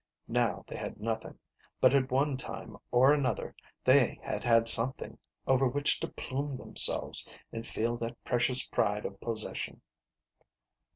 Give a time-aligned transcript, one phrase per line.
[0.27, 1.37] Now they had nothing,
[1.79, 3.55] but at one time or another
[3.85, 9.05] they had had something over which to plume them selves and feel that precious pride
[9.05, 9.79] of possession.